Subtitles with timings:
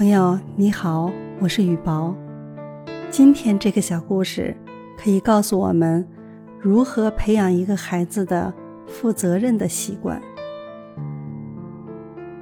[0.00, 2.16] 朋友你好，我是雨薄。
[3.10, 4.56] 今天这个小故事
[4.96, 6.08] 可以告诉我们
[6.58, 8.50] 如何培养一个孩子的
[8.86, 10.18] 负责任的习惯。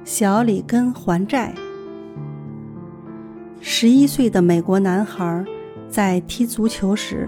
[0.05, 1.53] 小里根还债。
[3.59, 5.45] 十一岁的美国男孩
[5.89, 7.27] 在踢足球时，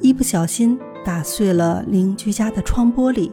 [0.00, 3.30] 一不小心打碎了邻居家的窗玻璃，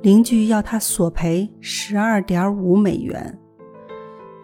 [0.00, 3.38] 邻居要他索赔十二点五美元。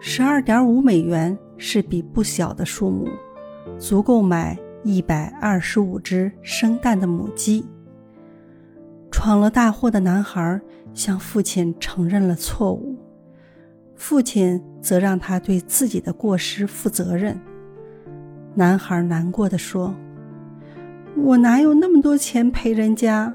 [0.01, 3.09] 十二点五美元是笔不小的数目，
[3.77, 7.65] 足够买一百二十五只生蛋的母鸡。
[9.11, 10.61] 闯了大祸的男孩
[10.93, 12.95] 向父亲承认了错误，
[13.93, 17.37] 父亲则让他对自己的过失负责任。
[18.55, 19.93] 男孩难过的说
[21.17, 23.33] ：“我哪有那么多钱赔人家？”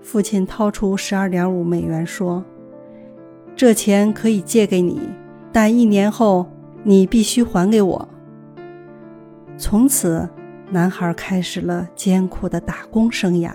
[0.00, 2.42] 父亲掏出十二点五美元说。
[3.60, 4.98] 这钱可以借给你，
[5.52, 6.46] 但一年后
[6.82, 8.08] 你必须还给我。
[9.58, 10.26] 从此，
[10.70, 13.52] 男孩开始了艰苦的打工生涯。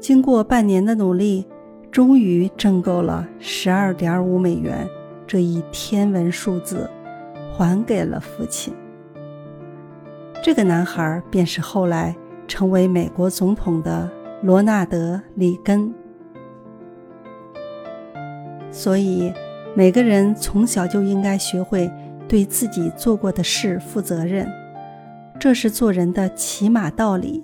[0.00, 1.46] 经过半年的努力，
[1.90, 4.88] 终于挣够了十二点五美元
[5.26, 6.88] 这一天文数字，
[7.52, 8.72] 还给了父亲。
[10.42, 14.10] 这个男孩便是后来成为美国总统的
[14.42, 15.92] 罗纳德·里根。
[18.70, 19.32] 所以，
[19.74, 21.90] 每个人从小就应该学会
[22.28, 24.48] 对自己做过的事负责任，
[25.38, 27.42] 这是做人的起码道理。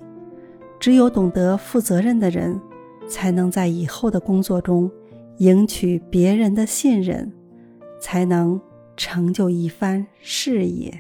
[0.79, 2.61] 只有懂得负责任的人，
[3.09, 4.91] 才能在以后的工作中
[5.39, 7.33] 赢取别人的信任，
[8.01, 8.61] 才能
[8.97, 10.93] 成就一番事业。